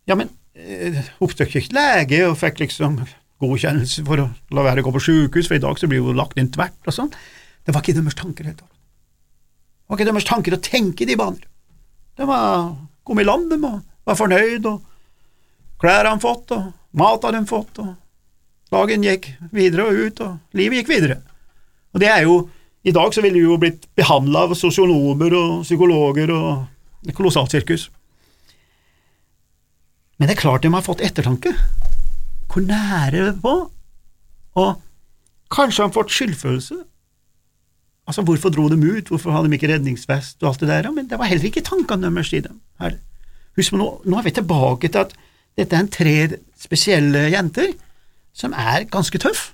Ja, 0.09 0.17
men 0.19 0.31
eh, 0.55 1.03
oppsøkte 1.25 1.61
ikke 1.61 1.77
lege 1.77 2.23
og 2.29 2.39
fikk 2.41 2.63
liksom 2.65 3.01
godkjennelse 3.43 4.05
for 4.07 4.23
å 4.23 4.31
la 4.57 4.65
være 4.65 4.85
å 4.85 4.87
gå 4.87 4.95
på 4.97 5.05
sykehus, 5.09 5.51
for 5.51 5.59
i 5.59 5.63
dag 5.63 5.77
så 5.81 5.89
blir 5.91 6.01
jo 6.01 6.17
lagt 6.17 6.39
inn 6.41 6.53
tvert 6.53 6.89
og 6.89 6.97
sånn. 6.97 7.13
Det 7.67 7.75
var 7.75 7.85
ikke 7.85 7.99
deres 7.99 8.17
tanker 8.17 8.49
helt. 8.49 8.63
Det 8.63 9.93
var 9.93 10.01
ikke 10.01 10.11
deres 10.11 10.29
tanker 10.29 10.57
å 10.57 10.63
tenke 10.65 11.05
i 11.05 11.11
de 11.11 11.19
baner. 11.21 11.45
Det 12.17 12.29
var 12.29 12.73
kommet 13.07 13.27
i 13.27 13.29
land, 13.29 13.53
de, 13.53 13.73
var 14.07 14.19
fornøyd, 14.19 14.69
og 14.71 15.83
klær 15.83 16.09
han 16.09 16.23
fått, 16.23 16.55
og 16.57 16.71
mat 16.97 17.27
hadde 17.27 17.43
de 17.43 17.51
fått, 17.51 17.83
og 17.83 17.93
Dagen 18.77 19.05
gikk 19.07 19.31
videre 19.57 19.89
og 19.89 19.97
ut, 19.97 20.21
og 20.21 20.57
livet 20.59 20.83
gikk 20.83 20.93
videre. 20.93 21.21
Og 21.95 22.03
det 22.03 22.11
er 22.13 22.27
jo, 22.27 22.41
I 22.87 22.93
dag 22.95 23.15
så 23.15 23.23
ville 23.25 23.41
vi 23.41 23.47
jo 23.49 23.57
blitt 23.59 23.87
behandla 23.99 24.45
av 24.47 24.53
sosionomer 24.55 25.33
og 25.35 25.63
psykologer 25.65 26.31
og 26.35 27.09
et 27.09 27.17
kolossalt 27.17 27.55
sirkus. 27.55 27.89
Men 30.17 30.29
det 30.29 30.37
er 30.37 30.43
klart 30.43 30.65
de 30.65 30.73
har 30.73 30.85
fått 30.85 31.03
ettertanke. 31.05 31.53
Hvor 32.53 32.63
nære 32.65 33.33
på? 33.43 33.55
Og 34.57 34.69
kanskje 35.53 35.83
har 35.83 35.91
de 35.91 35.97
fått 35.97 36.15
skyldfølelse. 36.15 36.79
Altså, 38.07 38.23
hvorfor 38.23 38.53
dro 38.55 38.69
de 38.71 38.79
ut, 38.79 39.09
hvorfor 39.11 39.35
hadde 39.35 39.51
de 39.51 39.59
ikke 39.59 39.73
redningsvest 39.73 40.39
og 40.45 40.53
alt 40.53 40.63
det 40.63 40.71
der, 40.71 40.91
men 40.95 41.09
det 41.11 41.19
var 41.19 41.31
heller 41.31 41.49
ikke 41.49 41.65
tankene 41.67 42.07
deres 42.07 42.31
i 42.37 42.45
dem. 42.45 42.61
Her. 42.81 43.01
Husk, 43.59 43.75
nå, 43.75 43.89
nå 44.07 44.21
er 44.21 44.29
vi 44.29 44.37
tilbake 44.37 44.93
til 44.93 45.03
at 45.03 45.17
dette 45.59 45.75
er 45.75 45.83
en 45.83 45.91
tre 45.91 46.17
spesielle 46.61 47.27
jenter 47.33 47.73
som 48.37 48.53
er 48.57 48.85
ganske 48.93 49.19
tøff, 49.23 49.53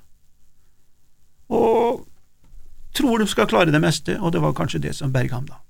og 1.53 2.03
tror 2.97 3.23
de 3.23 3.29
skal 3.31 3.49
klare 3.51 3.73
det 3.73 3.81
meste, 3.83 4.17
og 4.21 4.35
det 4.35 4.43
var 4.43 4.57
kanskje 4.57 4.83
det 4.83 4.97
som 4.99 5.12
berga 5.15 5.39
ham, 5.39 5.47
da. 5.49 5.61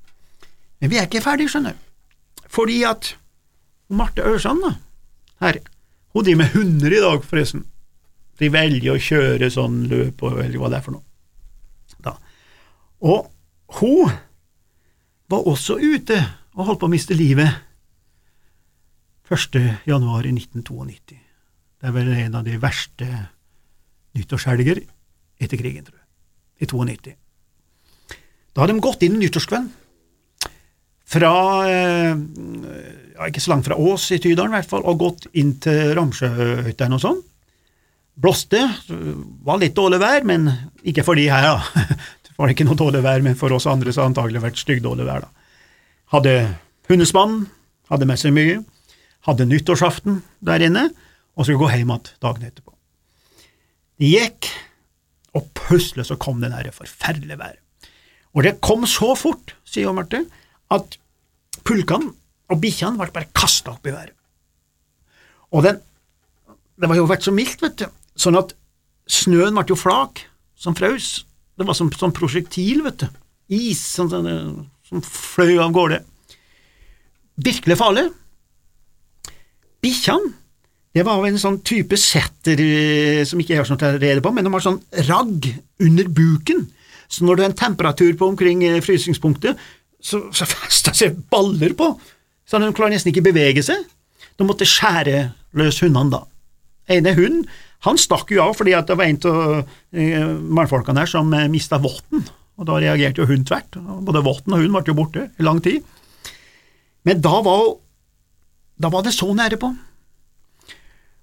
Men 0.81 0.91
vi 0.91 0.99
er 0.99 1.07
ikke 1.07 1.23
ferdige, 1.25 1.53
skjønner 1.53 1.77
du, 1.77 2.47
fordi 2.51 2.83
at 2.89 3.15
Marte 3.93 4.25
Ørsand, 4.25 4.65
da, 4.65 4.73
her, 5.45 5.61
hun 6.13 6.25
driver 6.25 6.43
med 6.43 6.55
hunder 6.57 6.93
i 6.93 7.01
dag, 7.03 7.25
forresten. 7.25 7.67
De 8.41 8.49
velger 8.53 8.95
å 8.95 9.01
kjøre 9.01 9.51
sånn 9.53 9.85
løp 9.91 10.23
og 10.25 10.39
velger 10.41 10.61
hva 10.61 10.71
det 10.73 10.81
er 10.81 10.85
for 10.85 10.97
noe. 10.97 11.05
Da. 12.03 12.17
Og 13.07 13.29
hun 13.79 14.11
var 15.31 15.49
også 15.49 15.79
ute 15.81 16.19
og 16.57 16.67
holdt 16.69 16.83
på 16.83 16.89
å 16.89 16.93
miste 16.93 17.17
livet 17.17 17.49
1. 19.33 19.61
januar 19.89 20.27
i 20.29 20.35
1992. 20.35 21.22
Det 21.83 21.91
er 21.91 21.95
vel 21.97 22.13
en 22.15 22.39
av 22.39 22.47
de 22.47 22.55
verste 22.63 23.07
nyttårshelger 24.15 24.79
etter 25.43 25.59
krigen, 25.59 25.83
tror 25.83 25.99
jeg, 25.99 26.07
i 26.63 26.69
92. 26.71 27.15
Da 28.55 28.63
hadde 28.63 28.77
de 28.77 28.85
gått 28.85 29.03
inn 29.03 29.19
nyttårskvelden 29.19 29.71
fra 31.13 31.33
eh, 31.67 32.13
ja, 33.17 33.27
ikke 33.27 33.43
så 33.43 33.53
langt 33.53 33.67
fra 33.67 33.77
Ås 33.77 34.07
i 34.15 34.21
Tydalen, 34.23 34.55
i 34.55 34.61
hvert 34.61 34.71
fall, 34.71 34.87
og 34.87 35.01
gått 35.01 35.27
inn 35.35 35.57
til 35.63 35.93
Ramsjøhytta 35.99 36.89
og 36.89 37.03
sånn. 37.03 37.21
Blåste, 38.23 38.61
var 39.43 39.59
litt 39.59 39.75
dårlig 39.75 39.99
vær, 40.03 40.23
men 40.29 40.47
ikke 40.87 41.05
for 41.05 41.19
de 41.19 41.27
her, 41.33 41.51
da. 41.51 41.87
Det 42.33 42.39
var 42.39 42.49
ikke 42.55 42.65
noe 42.65 42.79
dårlig 42.79 43.03
vær, 43.05 43.21
men 43.27 43.35
for 43.37 43.53
oss 43.53 43.67
andre 43.69 43.93
så 43.93 44.01
har 44.01 44.07
det 44.07 44.15
antagelig 44.15 44.41
vært 44.47 44.61
styggdårlig 44.63 45.05
vær, 45.05 45.27
da. 45.27 45.49
Hadde 46.15 46.37
hundespann, 46.89 47.43
hadde 47.91 48.09
med 48.09 48.21
seg 48.21 48.33
mye, 48.37 48.63
hadde 49.29 49.51
nyttårsaften 49.51 50.23
der 50.45 50.65
inne, 50.65 50.87
og 51.37 51.47
skulle 51.47 51.61
gå 51.61 51.71
hjem 51.73 51.93
igjen 51.93 52.11
dagen 52.23 52.47
etterpå. 52.49 52.75
Det 54.01 54.11
gikk, 54.11 54.49
og 55.37 55.49
plutselig 55.57 56.09
så 56.09 56.19
kom 56.21 56.43
det 56.43 56.75
forferdelige 56.77 57.39
været. 57.39 57.61
Og 58.33 58.45
det 58.45 58.61
kom 58.65 58.87
så 58.89 59.15
fort, 59.17 59.55
sier 59.65 59.93
Marte, 59.93 60.25
at 60.73 60.97
pulkene 61.65 62.13
og 62.53 62.61
bikkjene 62.61 62.99
ble 62.99 63.13
bare 63.13 63.31
kasta 63.37 63.75
opp 63.75 63.87
i 63.87 63.95
været. 63.95 64.17
Og 65.53 65.65
den, 65.65 65.81
det 66.81 66.89
var 66.89 66.97
jo 66.97 67.09
vært 67.09 67.25
så 67.25 67.33
mildt, 67.33 67.61
vet 67.63 67.81
du, 67.81 67.87
sånn 68.17 68.39
at 68.41 68.55
snøen 69.09 69.57
ble 69.57 69.67
jo 69.69 69.77
flak, 69.77 70.25
som 70.57 70.77
frøs. 70.79 71.25
Det 71.59 71.67
var 71.69 71.77
som, 71.77 71.91
som 71.93 72.15
prosjektil, 72.15 72.85
vet 72.87 73.05
du. 73.05 73.21
Is 73.53 73.81
som, 73.85 74.09
som 74.89 75.05
fløy 75.05 75.59
av 75.61 75.73
gårde. 75.77 76.01
Virkelig 77.43 77.77
farlig. 77.81 78.07
Bikkjene 79.85 80.33
det 80.93 81.05
var 81.07 81.25
en 81.25 81.41
sånn 81.41 81.61
type 81.65 81.97
setter 82.01 82.61
eh, 82.61 83.23
som 83.29 83.41
ikke 83.41 83.55
jeg 83.55 83.63
har 83.63 83.69
sånn 83.69 83.81
rede 84.03 84.23
på, 84.25 84.33
men 84.35 84.45
de 84.45 84.53
har 84.53 84.65
sånn 84.65 84.81
ragg 85.09 85.49
under 85.83 86.11
buken, 86.13 86.67
så 87.13 87.27
når 87.27 87.39
det 87.39 87.45
er 87.45 87.53
en 87.53 87.61
temperatur 87.63 88.13
på 88.21 88.29
omkring 88.33 88.65
eh, 88.69 88.83
frysingspunktet, 88.85 89.61
så, 90.03 90.27
så 90.35 90.49
fester 90.55 90.97
seg 90.97 91.23
baller 91.33 91.77
på 91.79 91.95
så 92.53 92.61
de 92.61 92.73
klarer 92.77 92.93
nesten 92.93 93.13
ikke 93.13 93.25
bevege 93.25 93.63
seg. 93.65 93.85
De 94.37 94.45
måtte 94.45 94.69
skjære 94.69 95.31
løs 95.57 95.79
hundene 95.85 96.13
da. 96.13 96.25
ene 96.93 97.15
hunden 97.17 97.47
han 97.87 97.99
stakk 97.99 98.31
jo 98.31 98.43
av 98.45 98.53
fordi 98.55 98.75
det 98.77 98.95
var 98.99 99.09
en 99.09 99.19
av 99.27 99.47
eh, 99.97 100.27
mannfolkene 100.59 101.03
her 101.03 101.11
som 101.11 101.33
eh, 101.35 101.49
mista 101.51 101.81
votten, 101.83 102.23
og 102.61 102.69
da 102.69 102.77
reagerte 102.79 103.23
jo 103.23 103.27
hun 103.31 103.47
tvert. 103.49 103.79
Både 104.07 104.23
votten 104.23 104.55
og 104.55 104.63
hun 104.63 104.77
ble 104.77 104.85
jo 104.87 104.99
borte 104.99 105.25
i 105.35 105.47
lang 105.47 105.59
tid. 105.65 105.81
Men 107.09 107.25
da 107.25 107.41
var, 107.43 107.65
da 108.79 108.93
var 108.93 109.03
det 109.07 109.15
så 109.17 109.27
nære 109.35 109.59
på. 109.59 109.73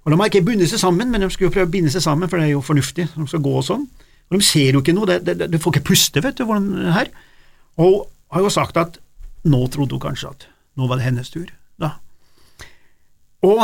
Og 0.09 0.15
De 0.15 0.17
har 0.17 0.29
ikke 0.31 0.41
bundet 0.47 0.71
seg 0.71 0.81
sammen, 0.81 1.11
men 1.13 1.21
de 1.21 1.27
skulle 1.29 1.51
jo 1.51 1.53
prøve 1.53 1.69
å 1.69 1.71
binde 1.75 1.91
seg 1.93 2.01
sammen, 2.01 2.29
for 2.31 2.41
det 2.41 2.47
er 2.47 2.55
jo 2.55 2.65
fornuftig. 2.65 3.03
De 3.13 3.25
skal 3.29 3.43
gå 3.45 3.51
og 3.59 3.65
sånn. 3.67 3.83
Og 4.29 4.39
De 4.39 4.45
ser 4.45 4.73
jo 4.73 4.81
ikke 4.81 4.95
noe, 4.97 5.19
det, 5.21 5.35
du 5.37 5.57
får 5.61 5.75
ikke 5.75 5.89
puste, 5.91 6.23
vet 6.25 6.39
du, 6.39 6.47
hvordan 6.49 6.89
her. 6.95 7.11
Og 7.77 8.07
har 8.33 8.41
jo 8.41 8.49
sagt 8.49 8.79
at 8.81 8.97
nå 9.45 9.61
trodde 9.69 9.93
hun 9.93 10.01
kanskje 10.01 10.31
at 10.33 10.47
nå 10.79 10.89
var 10.89 10.97
det 10.97 11.05
hennes 11.05 11.29
tur. 11.29 11.45
da. 11.77 11.91
Og 13.45 13.61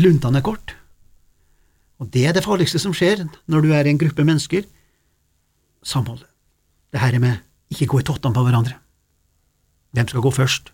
luntene 0.00 0.40
er 0.40 0.48
kort. 0.48 0.74
Og 2.00 2.08
det 2.08 2.24
er 2.24 2.32
det 2.32 2.46
farligste 2.46 2.80
som 2.80 2.96
skjer 2.96 3.26
når 3.44 3.66
du 3.66 3.72
er 3.76 3.84
i 3.84 3.92
en 3.92 4.00
gruppe 4.00 4.24
mennesker. 4.24 4.64
Samholdet. 5.84 6.24
Det 6.90 7.04
her 7.04 7.20
med 7.20 7.44
ikke 7.70 7.86
gå 7.86 8.00
i 8.00 8.08
tottene 8.08 8.34
på 8.34 8.48
hverandre. 8.48 8.80
Hvem 9.92 10.08
skal 10.08 10.24
gå 10.24 10.32
først? 10.32 10.72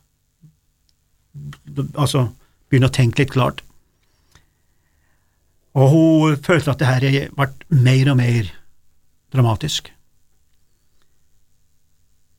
Altså, 1.99 2.29
begynne 2.71 2.89
å 2.89 2.95
tenke 2.95 3.25
litt 3.25 3.35
klart. 3.35 3.66
Og 5.77 5.91
hun 5.93 6.37
følte 6.41 6.73
at 6.73 6.81
det 6.81 6.89
her 6.89 7.29
ble 7.37 7.81
mer 7.85 8.11
og 8.13 8.17
mer 8.17 8.49
dramatisk. 9.33 9.91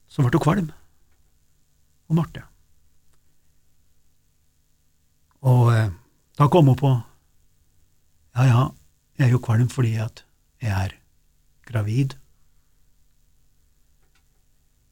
Så 0.09 0.25
ble 0.25 0.33
hun 0.33 0.43
kvalm. 0.43 0.71
Og 2.09 2.17
Marte. 2.17 2.41
Og 5.45 5.69
eh, 5.75 5.91
da 6.39 6.47
kom 6.49 6.71
hun 6.71 6.79
på 6.79 6.89
ja, 8.37 8.45
ja, 8.45 8.63
jeg 9.17 9.27
er 9.27 9.33
jo 9.33 9.41
kvalm 9.41 9.69
fordi 9.69 9.95
at 10.01 10.23
jeg 10.61 10.73
er 10.73 10.97
gravid. 11.67 12.17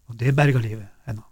Og 0.10 0.20
det 0.20 0.36
berga 0.38 0.62
livet 0.62 0.88
hennes. 1.06 1.26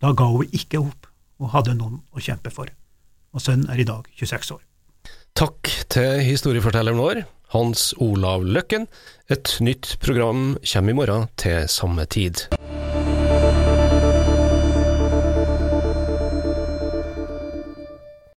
Da 0.00 0.14
ga 0.14 0.30
hun 0.30 0.46
ikke 0.52 0.78
opp, 0.80 1.06
og 1.40 1.52
hadde 1.54 1.74
noen 1.76 2.00
å 2.14 2.22
kjempe 2.22 2.52
for. 2.54 2.70
Og 3.34 3.42
sønnen 3.42 3.70
er 3.70 3.82
i 3.82 3.86
dag 3.88 4.06
26 4.14 4.54
år. 4.56 4.69
Takk 5.40 5.70
til 5.88 6.18
historiefortelleren 6.20 6.98
vår, 7.00 7.22
Hans 7.54 7.94
Olav 7.96 8.42
Løkken. 8.44 8.84
Et 9.32 9.54
nytt 9.64 9.94
program 10.02 10.58
kommer 10.60 10.92
i 10.92 10.98
morgen 10.98 11.30
til 11.40 11.64
samme 11.72 12.04
tid. 12.04 12.44